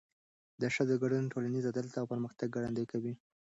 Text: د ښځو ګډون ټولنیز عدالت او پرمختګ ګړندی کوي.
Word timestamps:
د 0.61 0.63
ښځو 0.75 0.95
ګډون 1.03 1.23
ټولنیز 1.33 1.63
عدالت 1.71 1.93
او 2.01 2.09
پرمختګ 2.13 2.47
ګړندی 2.55 2.85
کوي. 2.91 3.13